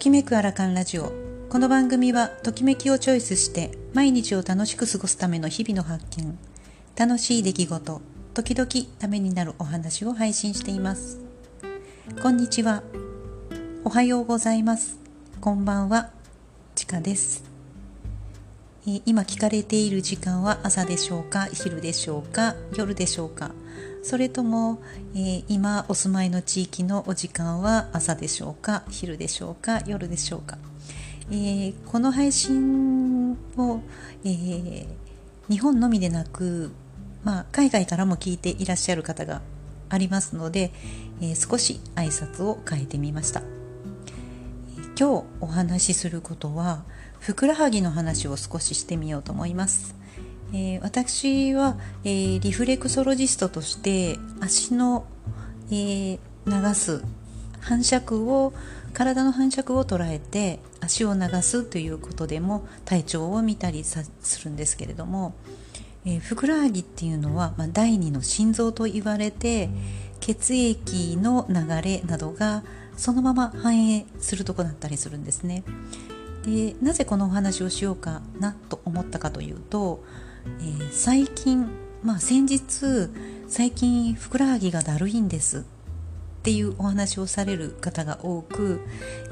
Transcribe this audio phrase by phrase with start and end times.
[0.00, 1.12] きめくアラカンラジオ。
[1.50, 6.38] この番組はときめきをチョイスして毎日を楽しく過ごすための日々の発見。
[6.96, 8.00] 楽しい出来事
[8.32, 11.20] 時々ためになるお話を配信しています。
[12.22, 12.82] こんにちは。
[13.84, 14.98] おはようございます。
[15.38, 16.08] こんばんは。
[16.74, 17.44] ちかです。
[19.04, 23.50] 今聞かれている時間は朝でしょうか昼でしょうか夜でしょうか。
[24.02, 24.82] それとも、
[25.14, 30.58] えー、今お住まいの地域のお時間は朝でしょうか昼でしょうか夜でしょうか、
[31.30, 33.80] えー、この配信を、
[34.24, 34.86] えー、
[35.50, 36.72] 日本のみでなく、
[37.24, 39.42] まあ、海外からも聞いていらっしゃる方が
[39.90, 40.70] ありますので、
[41.20, 43.42] え少し挨拶を変えてみました、
[44.96, 46.84] 今日お話しすることは
[47.18, 49.99] ふくらはぎの話を少ししてみようと思います。
[50.52, 55.04] えー、私は、えー、リフレクソロジストとして足の、
[55.70, 57.02] えー、流す
[57.60, 58.52] 反射を
[58.92, 64.04] 体の反射を捉えて足を流すということでも体調を見たりす
[64.44, 65.34] るんですけれども、
[66.04, 69.68] え、ふくらはぎっていうのは、まあ、第二の心臓と言われて
[70.18, 72.64] 血液の流れなどが
[72.96, 75.62] そのまま反映するとこだったりするんですね。
[76.44, 80.02] でなぜこのお話をしようかなと思ったかというと
[80.44, 81.68] えー、最近、
[82.02, 83.10] まあ、先日
[83.48, 85.58] 最近ふくらはぎがだるいんです
[86.40, 88.80] っていうお話をされる方が多く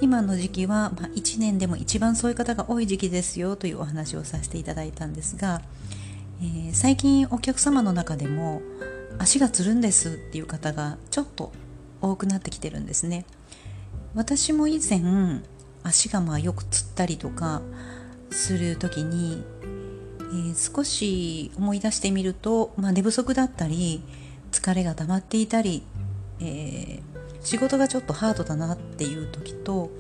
[0.00, 5.62] 今の時期は、まあ、1年でも一番そういう方が多い時期ですよというお話をさせていただいたんですが、
[6.42, 8.60] えー、最近お客様の中でも
[9.18, 11.52] 足がつるんですっていう方がちょっと
[12.02, 13.24] 多くなってきてるんですね。
[14.14, 15.00] 私も以前
[15.82, 17.62] 足がまあよくつったりとか
[18.30, 19.44] する時に
[20.30, 24.02] えー、少し思い出してみると、まあ、寝不足だったり
[24.52, 25.82] 疲れが溜まっていたり、
[26.40, 27.00] えー、
[27.42, 29.90] 仕事がちょっとハードだなっていう時と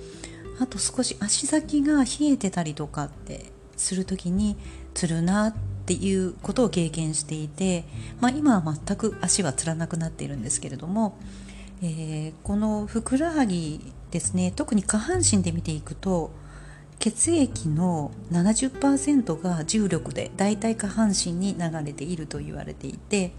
[0.60, 4.56] あと少し足先が冷えてたりとかってする時に
[4.94, 5.54] つるなっ
[5.86, 7.84] ていうことを経験していて、
[8.20, 11.16] まあ、今は全く足はつらなくなっているんですけれども、
[11.82, 16.32] えー、このふくらはぎですね特に下半身で見ていくと
[17.10, 23.32] 血液の70%が重力でだいたい下半身に流れていると言われていて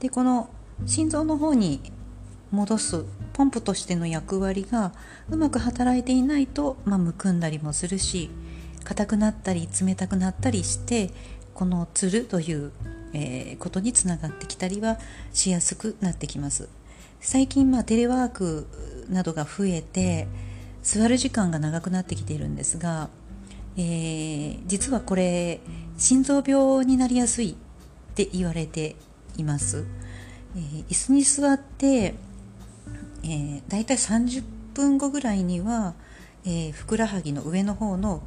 [0.00, 0.50] でこの
[0.84, 1.92] 心臓の方に
[2.50, 4.92] 戻すポンプとしての役割が
[5.30, 8.30] うまく働いていないと、まあ、むくんだりもするし
[8.82, 11.10] 硬くなったり冷たくなったりして
[11.54, 12.72] このつるという、
[13.12, 14.98] えー、ことにつながってきたりは
[15.32, 16.68] しやすくなってきます。
[17.20, 18.66] 最近、まあ、テレワーク
[19.08, 20.26] などが増えて
[20.84, 23.08] 座る時間が長くなってきているんですが、
[23.76, 25.60] えー、実はこれ
[25.96, 27.54] 心臓病になりやすいっ
[28.14, 28.94] て言われて
[29.38, 29.86] います、
[30.54, 32.14] えー、椅子に座って、
[33.24, 35.94] えー、だいたい30分後ぐらいには、
[36.44, 38.22] えー、ふくらはぎの上の方の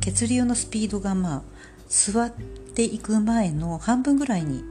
[0.00, 1.42] 血流のスピードがまあ
[1.88, 2.30] 座っ
[2.74, 4.64] ていく前の半分ぐらいに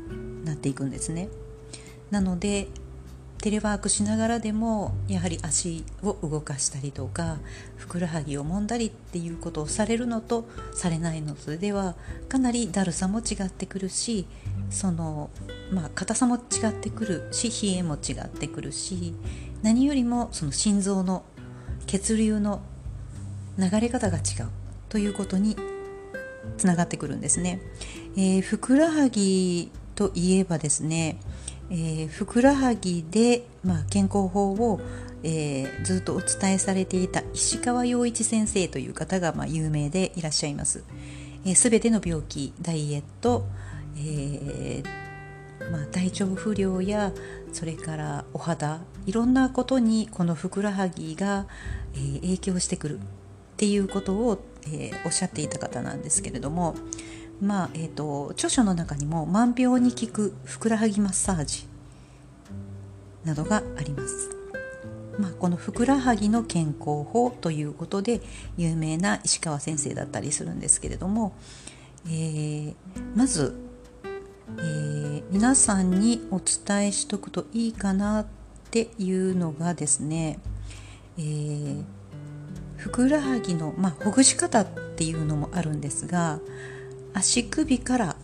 [0.43, 1.29] なっていくんですね。
[2.09, 2.67] なので
[3.41, 7.39] テレワークしながらでもやはり足を動かしたりとか
[7.75, 11.95] ふくらはぎを揉んだりっていうことをされるのとされないのとでは
[12.29, 14.27] かなりだるさも違ってくるし
[14.69, 15.31] その
[15.71, 19.15] まあ硬さも違ってくるし冷えも違ってくるし
[19.63, 21.23] 何よりもその心臓の
[21.87, 22.61] 血流の
[23.57, 24.49] 流れ方が違う
[24.87, 25.57] ということに
[26.57, 27.59] つながってくるんですね。
[28.15, 31.19] えー、ふくらはぎといえばですね
[31.71, 34.81] えー、ふくらはぎで、まあ、健康法を、
[35.23, 40.83] えー、ずっとお伝えされていた石川陽一先生という方が、まあ、有名でいらっしゃいます。
[41.55, 43.45] す、え、べ、ての病気ダイエット、
[43.97, 45.01] えー
[45.71, 47.13] まあ、体調不良や
[47.53, 51.47] それからお肌いろんなことにこのふくらはぎが、
[51.93, 53.01] えー、影響してくるっ
[53.57, 56.75] ていうことを、えー、おっしゃっていた方なんですけれども、
[57.41, 61.65] まあえーと、著書の中にも万病に効くふくらはぎマッサージ
[63.25, 64.29] などがあります。
[65.17, 68.21] まあ、このふくらはぎの健康法ということで
[68.57, 71.33] 有名な石川先生だったりするんですけれども、
[72.05, 72.75] えー、
[73.15, 73.55] まず、
[74.57, 78.25] えー、皆さんにお伝えしとくといいかなっ
[78.71, 80.39] ていうのがですね、
[81.17, 81.83] えー、
[82.77, 84.65] ふくらはぎの、まあ、ほぐし方っ
[84.95, 86.39] ていうのもあるんですが
[87.13, 88.15] 足首から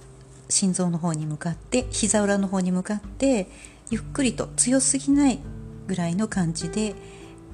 [0.50, 3.50] 心臓の方に向かって膝裏の方に向かって
[3.90, 5.40] ゆっくりと強すぎない
[5.88, 6.96] ぐらいの感じで、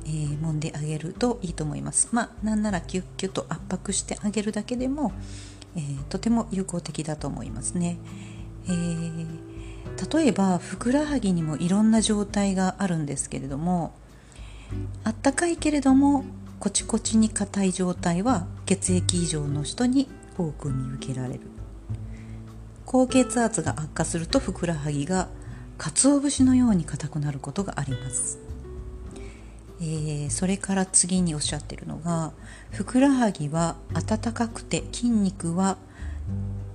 [0.06, 2.10] えー、揉んであげるといいと思います。
[2.12, 5.12] まあなんならキュッキュッと圧迫してあげるだけでも、
[5.76, 7.98] えー、とても有効的だと思いますね、
[8.68, 13.94] えー、例えばふくらはぎにもいろんな状態があるんですけれども
[15.04, 16.26] あったかいけれども
[16.60, 20.08] コチコチに硬い状態は血液異常の人に
[20.38, 21.42] 多く見受けられる。
[22.86, 25.28] 高血圧が悪化するとふくらはぎが
[25.78, 28.38] 鰹節のように硬くなることがあります、
[29.82, 32.34] えー、それから次におっしゃってるのが
[32.72, 35.78] ふくらはぎは温かくて筋肉は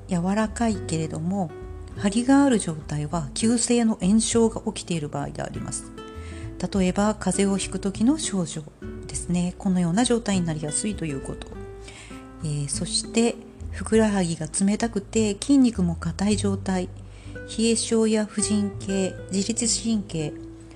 [0.08, 1.50] 柔らかいけれども
[1.98, 5.92] 張りがある状態は急性の炎症が起きている場合があります。
[6.72, 8.64] 例えば風邪をひく時の症状
[9.06, 9.54] ですね。
[9.58, 11.46] このような状態になりやすいということ、
[12.42, 13.36] えー、そして
[13.70, 16.88] ふくらはぎが冷たくて筋肉も硬い状態。
[17.58, 20.34] 冷え症や婦人系自律神経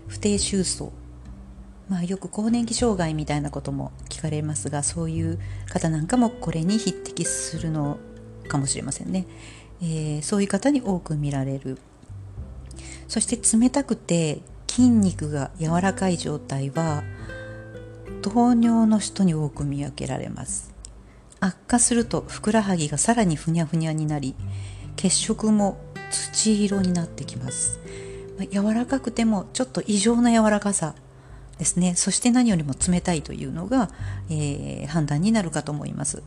[0.08, 0.90] 不定収束
[1.88, 7.98] まあ、よく更年期障害みたいなことも聞かれますがそういう方なんかもこれに匹敵するの
[8.48, 9.26] かもしれませんね、
[9.82, 11.76] えー、そういう方に多く見られる。
[13.08, 17.02] そして冷たくて筋肉が柔らかい状態は
[18.22, 20.71] 糖尿の人に多く見分けられます。
[21.42, 24.36] 悪化するとふくらはぎがさらにふにゃふにゃになり
[24.94, 25.78] 血色も
[26.10, 27.80] 土色になってきます、
[28.38, 30.94] ま、柔らかくてもちょっと異常な柔らかさ
[31.58, 31.94] ですね。
[31.94, 33.90] そして何よりも冷たいというのが、
[34.30, 36.22] えー、判断になるかと思います。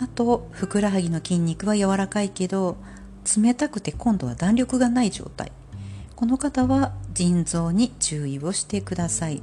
[0.00, 2.76] あとふくらはぎの筋肉は柔らかいけど
[3.36, 5.52] 冷たくて今度は弾力がない状態。
[6.16, 9.42] この方は腎臓に注意をしてください、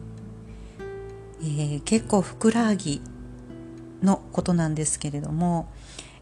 [1.42, 3.00] えー、結構ふくらはぎ
[4.04, 5.68] のことなんですけれども、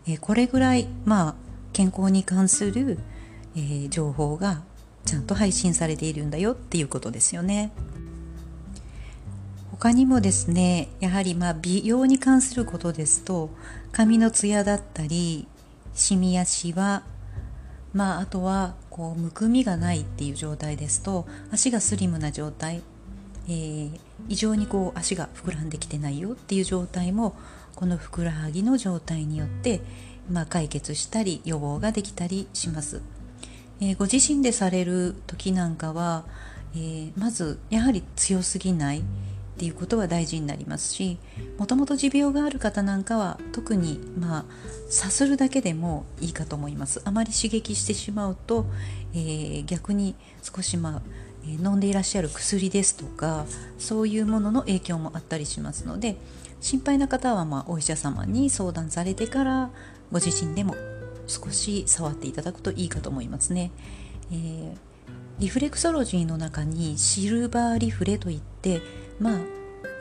[0.07, 1.35] えー、これぐらいまあ
[1.73, 2.99] 健康に関する、
[3.55, 4.61] えー、情報が
[5.05, 7.71] ちゃんと配信されているんだよっていうことですよね。
[9.71, 13.49] 他にもですねやはりまあ美容に関することですと
[13.91, 15.47] 髪のツヤだったり
[15.95, 17.01] シミやシワ
[17.91, 22.83] まああとはこうむくみがないっていう状態ですと足がスリムな状態、
[23.47, 23.99] えー、
[24.29, 27.35] 異常にこう足が膨らんできてないよっていう状態も
[27.75, 29.81] このふくらはぎの状態によって、
[30.29, 33.01] まあ、解決したり予防ができたりします、
[33.79, 36.25] えー、ご自身でされる時なんかは、
[36.75, 39.03] えー、まずやはり強すぎないっ
[39.57, 41.19] ていうことは大事になりますし
[41.57, 44.45] もともと持病がある方なんかは特にまあ
[44.89, 47.01] さするだけでもいいかと思います。
[47.05, 48.65] あまり刺激してしまうと、
[49.13, 51.01] えー、逆に少しまあ
[51.45, 53.45] 飲んでいらっしゃる薬ですとか
[53.79, 56.17] そういうものの影響もあったりしますので
[56.59, 59.69] 心配な方はまお医者様に相談されてから
[60.11, 60.75] ご自身でも
[61.27, 63.71] 少し触っていただくといいかと思いますね。
[64.31, 64.73] えー、
[65.39, 68.81] リフレクソロジーの中にシルバーリフレといって
[69.19, 69.39] まあ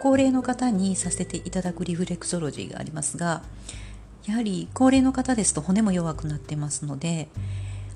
[0.01, 3.43] 高齢の方にさせていただくリフレクソロジーがありますが
[4.27, 7.29] やはり高齢の方ですと骨も弱くなってますので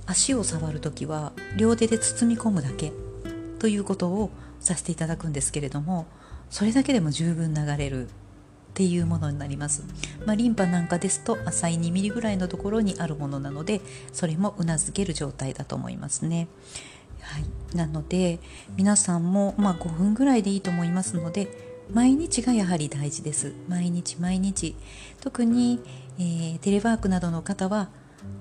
[0.06, 2.92] 足を触る時は両手で包み込むだけ
[3.64, 4.28] ということを
[4.60, 6.04] させていただくんですけれども
[6.50, 8.10] それだけでも十分流れるっ
[8.74, 9.84] ていうものになります、
[10.26, 13.80] まあ、リンパなんかですと浅い2ミリぐらいのところにあるものなので
[14.12, 16.46] それもうなずける状態だと思いますね。
[17.22, 18.38] はい、なので
[18.76, 21.48] 皆さんも、まあ、5分ぐらいでいいと思いますので
[21.90, 23.54] 毎日がやはり大事です。
[23.70, 24.76] 毎日毎日。
[25.22, 25.80] 特に、
[26.18, 27.88] えー、テレワークなどの方は、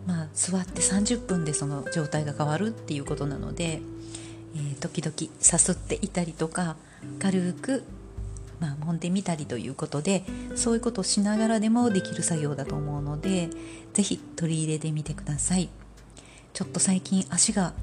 [0.06, 3.82] まあ、座って30分でその状態が変わるっていうことなので、
[4.56, 6.76] えー、時々さすっていたりとか
[7.20, 7.84] 軽く、
[8.60, 10.24] まあ、揉んでみたりということで
[10.56, 13.50] そういうことをしながらでもできる作業だと思うので
[13.94, 15.70] 是非取り入れてみてください。
[16.54, 17.74] ちょっと最近足が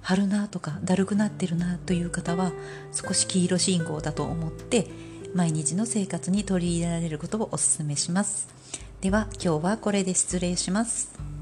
[0.00, 2.52] 張るなとかだるくなってるなという方は
[2.92, 4.86] 少し黄色信号だと思って
[5.34, 8.48] 毎日の生活に取り入れられることをお勧めします。
[9.00, 11.33] では今日はこれで失礼します。